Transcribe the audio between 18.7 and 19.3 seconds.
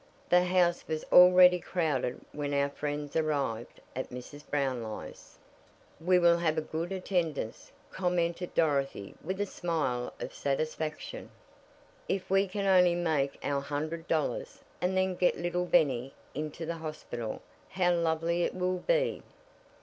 be!"